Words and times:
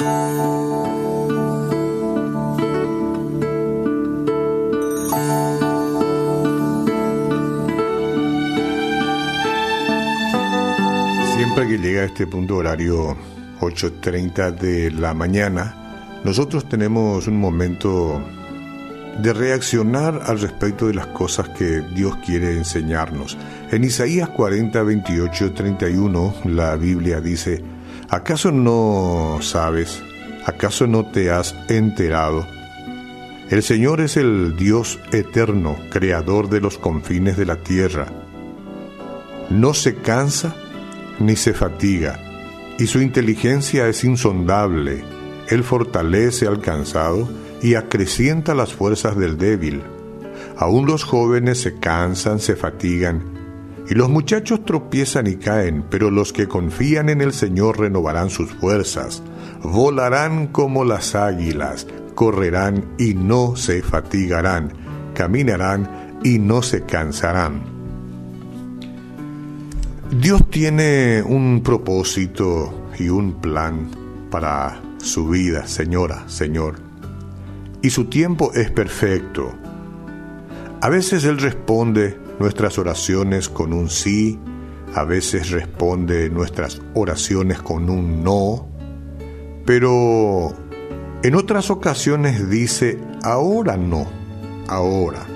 Siempre 0.00 0.08
que 11.68 11.76
llega 11.76 12.00
a 12.00 12.04
este 12.06 12.26
punto 12.26 12.56
horario 12.56 13.14
8.30 13.60 14.52
de 14.56 14.90
la 14.90 15.12
mañana, 15.12 15.74
nosotros 16.24 16.66
tenemos 16.66 17.26
un 17.26 17.38
momento 17.38 18.22
de 19.22 19.32
reaccionar 19.32 20.22
al 20.26 20.40
respecto 20.40 20.86
de 20.86 20.94
las 20.94 21.08
cosas 21.08 21.48
que 21.50 21.82
Dios 21.94 22.16
quiere 22.24 22.56
enseñarnos. 22.56 23.36
En 23.70 23.84
Isaías 23.84 24.28
40, 24.30 24.82
28, 24.82 25.52
31, 25.52 26.34
la 26.44 26.76
Biblia 26.76 27.20
dice, 27.20 27.62
¿acaso 28.08 28.50
no 28.50 29.38
sabes? 29.42 30.02
¿Acaso 30.46 30.86
no 30.86 31.06
te 31.06 31.30
has 31.30 31.54
enterado? 31.68 32.46
El 33.50 33.62
Señor 33.62 34.00
es 34.00 34.16
el 34.16 34.56
Dios 34.56 34.98
eterno, 35.12 35.76
creador 35.90 36.48
de 36.48 36.60
los 36.60 36.78
confines 36.78 37.36
de 37.36 37.46
la 37.46 37.56
tierra. 37.56 38.06
No 39.50 39.74
se 39.74 39.96
cansa 39.96 40.54
ni 41.18 41.36
se 41.36 41.52
fatiga, 41.52 42.18
y 42.78 42.86
su 42.86 43.00
inteligencia 43.00 43.88
es 43.88 44.04
insondable. 44.04 45.04
Él 45.48 45.64
fortalece 45.64 46.46
al 46.46 46.60
cansado 46.60 47.28
y 47.62 47.74
acrecienta 47.74 48.54
las 48.54 48.72
fuerzas 48.72 49.16
del 49.16 49.38
débil. 49.38 49.82
Aún 50.56 50.86
los 50.86 51.04
jóvenes 51.04 51.60
se 51.60 51.78
cansan, 51.78 52.38
se 52.38 52.56
fatigan, 52.56 53.22
y 53.88 53.94
los 53.94 54.08
muchachos 54.08 54.64
tropiezan 54.64 55.26
y 55.26 55.36
caen, 55.36 55.84
pero 55.90 56.10
los 56.10 56.32
que 56.32 56.46
confían 56.46 57.08
en 57.08 57.20
el 57.20 57.32
Señor 57.32 57.80
renovarán 57.80 58.30
sus 58.30 58.52
fuerzas, 58.52 59.22
volarán 59.62 60.46
como 60.46 60.84
las 60.84 61.14
águilas, 61.14 61.86
correrán 62.14 62.84
y 62.98 63.14
no 63.14 63.56
se 63.56 63.82
fatigarán, 63.82 64.72
caminarán 65.14 66.20
y 66.22 66.38
no 66.38 66.62
se 66.62 66.82
cansarán. 66.82 67.62
Dios 70.10 70.48
tiene 70.50 71.22
un 71.26 71.62
propósito 71.64 72.88
y 72.98 73.08
un 73.08 73.40
plan 73.40 73.90
para 74.30 74.80
su 74.98 75.28
vida, 75.28 75.66
señora, 75.66 76.28
señor 76.28 76.89
y 77.82 77.90
su 77.90 78.06
tiempo 78.06 78.52
es 78.54 78.70
perfecto. 78.70 79.52
A 80.80 80.88
veces 80.88 81.24
Él 81.24 81.38
responde 81.38 82.18
nuestras 82.38 82.78
oraciones 82.78 83.48
con 83.48 83.72
un 83.72 83.90
sí, 83.90 84.38
a 84.94 85.04
veces 85.04 85.50
responde 85.50 86.30
nuestras 86.30 86.80
oraciones 86.94 87.60
con 87.60 87.90
un 87.90 88.24
no, 88.24 88.68
pero 89.66 90.52
en 91.22 91.34
otras 91.34 91.70
ocasiones 91.70 92.48
dice, 92.48 92.98
ahora 93.22 93.76
no, 93.76 94.06
ahora. 94.68 95.26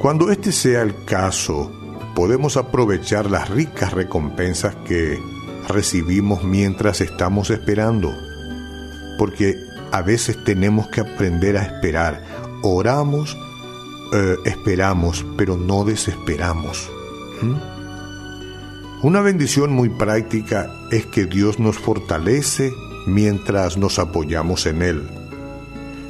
Cuando 0.00 0.30
este 0.30 0.52
sea 0.52 0.82
el 0.82 1.04
caso, 1.04 1.72
podemos 2.14 2.56
aprovechar 2.56 3.30
las 3.30 3.50
ricas 3.50 3.92
recompensas 3.92 4.76
que 4.86 5.18
recibimos 5.68 6.44
mientras 6.44 7.00
estamos 7.00 7.50
esperando, 7.50 8.14
porque 9.18 9.56
a 9.96 10.02
veces 10.02 10.44
tenemos 10.44 10.88
que 10.88 11.00
aprender 11.00 11.56
a 11.56 11.62
esperar. 11.62 12.22
Oramos, 12.62 13.34
eh, 14.12 14.36
esperamos, 14.44 15.24
pero 15.38 15.56
no 15.56 15.84
desesperamos. 15.84 16.90
¿Mm? 17.40 17.54
Una 19.06 19.22
bendición 19.22 19.72
muy 19.72 19.88
práctica 19.88 20.70
es 20.90 21.06
que 21.06 21.24
Dios 21.24 21.58
nos 21.58 21.78
fortalece 21.78 22.74
mientras 23.06 23.78
nos 23.78 23.98
apoyamos 23.98 24.66
en 24.66 24.82
Él. 24.82 25.02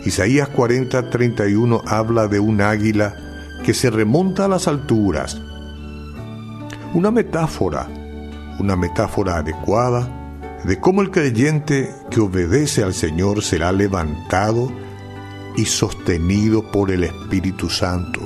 Isaías 0.05 0.49
40:31 0.49 1.83
habla 1.87 2.27
de 2.27 2.41
un 2.41 2.63
águila 2.63 3.15
que 3.65 3.73
se 3.73 3.91
remonta 3.91 4.47
a 4.47 4.49
las 4.49 4.67
alturas. 4.67 5.41
Una 6.93 7.13
metáfora, 7.13 7.87
una 8.59 8.75
metáfora 8.75 9.37
adecuada 9.37 10.11
de 10.65 10.81
cómo 10.81 11.03
el 11.03 11.13
creyente 11.13 11.95
que 12.17 12.23
obedece 12.23 12.83
al 12.83 12.95
Señor 12.95 13.43
será 13.43 13.73
levantado 13.73 14.73
y 15.55 15.67
sostenido 15.67 16.73
por 16.73 16.91
el 16.91 17.05
Espíritu 17.05 17.69
Santo. 17.69 18.23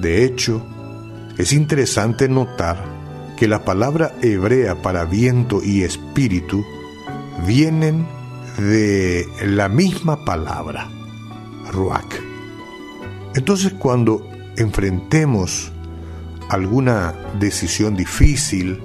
De 0.00 0.24
hecho, 0.24 0.64
es 1.36 1.52
interesante 1.52 2.28
notar 2.28 2.80
que 3.36 3.48
la 3.48 3.64
palabra 3.64 4.14
hebrea 4.22 4.82
para 4.82 5.04
viento 5.04 5.60
y 5.64 5.82
espíritu 5.82 6.64
vienen 7.44 8.06
de 8.56 9.26
la 9.44 9.68
misma 9.68 10.24
palabra, 10.24 10.88
ruach. 11.72 12.14
Entonces 13.34 13.72
cuando 13.80 14.24
enfrentemos 14.56 15.72
alguna 16.48 17.16
decisión 17.40 17.96
difícil, 17.96 18.80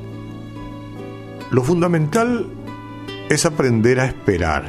lo 1.52 1.64
fundamental 1.64 2.55
es 3.30 3.46
aprender 3.46 4.00
a 4.00 4.06
esperar. 4.06 4.64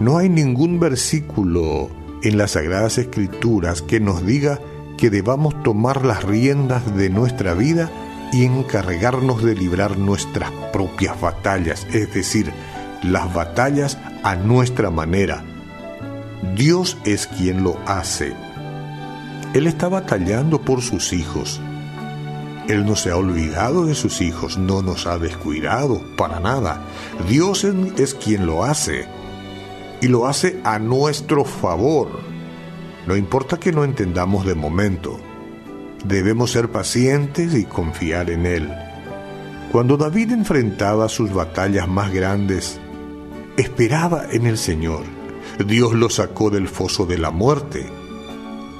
No 0.00 0.18
hay 0.18 0.28
ningún 0.28 0.80
versículo 0.80 1.88
en 2.22 2.36
las 2.36 2.52
Sagradas 2.52 2.98
Escrituras 2.98 3.82
que 3.82 4.00
nos 4.00 4.26
diga 4.26 4.60
que 4.98 5.10
debamos 5.10 5.62
tomar 5.62 6.04
las 6.04 6.24
riendas 6.24 6.96
de 6.96 7.10
nuestra 7.10 7.54
vida 7.54 7.90
y 8.32 8.44
encargarnos 8.44 9.42
de 9.42 9.54
librar 9.54 9.98
nuestras 9.98 10.50
propias 10.72 11.20
batallas, 11.20 11.86
es 11.92 12.12
decir, 12.12 12.52
las 13.02 13.32
batallas 13.32 13.98
a 14.22 14.34
nuestra 14.34 14.90
manera. 14.90 15.44
Dios 16.56 16.98
es 17.04 17.26
quien 17.26 17.62
lo 17.62 17.78
hace. 17.86 18.32
Él 19.54 19.66
está 19.66 19.88
batallando 19.88 20.60
por 20.60 20.82
sus 20.82 21.12
hijos. 21.12 21.60
Él 22.68 22.84
no 22.84 22.96
se 22.96 23.10
ha 23.10 23.16
olvidado 23.16 23.86
de 23.86 23.94
sus 23.94 24.20
hijos, 24.20 24.58
no 24.58 24.82
nos 24.82 25.06
ha 25.06 25.18
descuidado 25.18 26.02
para 26.16 26.40
nada. 26.40 26.82
Dios 27.28 27.64
es 27.64 28.14
quien 28.14 28.44
lo 28.44 28.64
hace 28.64 29.06
y 30.00 30.08
lo 30.08 30.26
hace 30.26 30.60
a 30.64 30.80
nuestro 30.80 31.44
favor. 31.44 32.08
No 33.06 33.16
importa 33.16 33.58
que 33.58 33.70
no 33.70 33.84
entendamos 33.84 34.44
de 34.44 34.56
momento, 34.56 35.20
debemos 36.04 36.50
ser 36.50 36.68
pacientes 36.72 37.54
y 37.54 37.64
confiar 37.64 38.30
en 38.30 38.46
Él. 38.46 38.74
Cuando 39.70 39.96
David 39.96 40.32
enfrentaba 40.32 41.08
sus 41.08 41.32
batallas 41.32 41.86
más 41.86 42.12
grandes, 42.12 42.80
esperaba 43.56 44.24
en 44.32 44.46
el 44.46 44.58
Señor. 44.58 45.04
Dios 45.64 45.92
lo 45.94 46.10
sacó 46.10 46.50
del 46.50 46.66
foso 46.66 47.06
de 47.06 47.18
la 47.18 47.30
muerte 47.30 47.86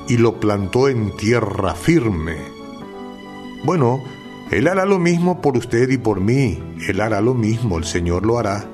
y 0.09 0.17
lo 0.17 0.41
plantó 0.41 0.89
en 0.89 1.17
tierra 1.17 1.75
firme 1.75 2.56
bueno, 3.65 4.03
Él 4.51 4.69
hará 4.69 4.85
lo 4.85 4.99
mismo 4.99 5.41
por 5.41 5.57
usted 5.57 5.89
y 5.91 5.99
por 5.99 6.21
mí. 6.21 6.63
Él 6.89 7.01
hará 7.01 7.21
lo 7.21 7.35
mismo, 7.35 7.79
el 7.79 7.85
Señor 7.85 8.25
lo 8.25 8.39
hará. 8.39 8.65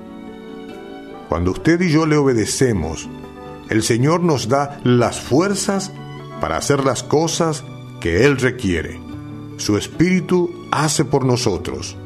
Cuando 1.28 1.52
usted 1.52 1.80
y 1.80 1.90
yo 1.90 2.06
le 2.06 2.16
obedecemos, 2.16 3.08
el 3.70 3.82
Señor 3.82 4.22
nos 4.22 4.48
da 4.48 4.80
las 4.84 5.20
fuerzas 5.20 5.92
para 6.40 6.56
hacer 6.56 6.84
las 6.84 7.02
cosas 7.02 7.64
que 8.00 8.26
Él 8.26 8.36
requiere. 8.36 9.00
Su 9.56 9.78
Espíritu 9.78 10.50
hace 10.70 11.04
por 11.04 11.24
nosotros 11.24 11.96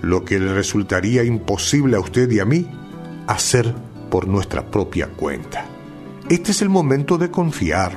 lo 0.00 0.24
que 0.24 0.38
le 0.38 0.54
resultaría 0.54 1.24
imposible 1.24 1.96
a 1.96 2.00
usted 2.00 2.30
y 2.30 2.40
a 2.40 2.44
mí 2.44 2.66
hacer 3.26 3.74
por 4.10 4.28
nuestra 4.28 4.70
propia 4.70 5.08
cuenta. 5.08 5.66
Este 6.28 6.52
es 6.52 6.62
el 6.62 6.68
momento 6.68 7.18
de 7.18 7.30
confiar. 7.30 7.92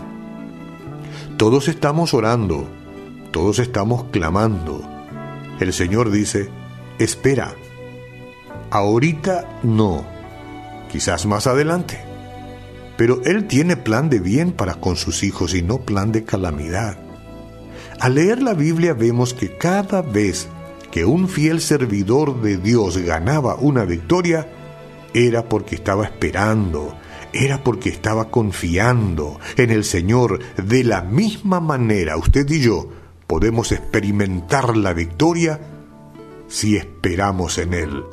Todos 1.38 1.68
estamos 1.68 2.14
orando, 2.14 2.68
todos 3.32 3.60
estamos 3.60 4.06
clamando. 4.12 4.82
El 5.60 5.74
Señor 5.74 6.12
dice, 6.12 6.50
espera, 7.00 7.56
ahorita 8.70 9.60
no, 9.64 10.06
quizás 10.92 11.26
más 11.26 11.48
adelante. 11.48 12.00
Pero 12.98 13.22
Él 13.24 13.48
tiene 13.48 13.78
plan 13.78 14.10
de 14.10 14.20
bien 14.20 14.52
para 14.52 14.76
con 14.76 14.96
sus 14.96 15.24
hijos 15.24 15.56
y 15.56 15.62
no 15.62 15.80
plan 15.80 16.12
de 16.12 16.24
calamidad. 16.24 16.98
Al 18.00 18.16
leer 18.16 18.42
la 18.44 18.54
Biblia 18.54 18.94
vemos 18.94 19.34
que 19.34 19.58
cada 19.58 20.02
vez 20.02 20.48
que 20.92 21.06
un 21.06 21.30
fiel 21.30 21.62
servidor 21.62 22.42
de 22.42 22.58
Dios 22.58 22.98
ganaba 22.98 23.56
una 23.56 23.86
victoria, 23.86 24.52
era 25.14 25.48
porque 25.48 25.76
estaba 25.76 26.06
esperando, 26.06 26.96
era 27.34 27.64
porque 27.64 27.90
estaba 27.90 28.30
confiando 28.30 29.40
en 29.56 29.72
el 29.72 29.86
Señor 29.86 30.40
de 30.58 30.84
la 30.84 31.02
misma 31.02 31.60
manera 31.60 32.18
usted 32.18 32.50
y 32.50 32.60
yo 32.60 33.01
podemos 33.32 33.72
experimentar 33.72 34.76
la 34.76 34.92
victoria 34.92 35.58
si 36.50 36.76
esperamos 36.76 37.60
en 37.60 37.74
Él. 37.74 38.04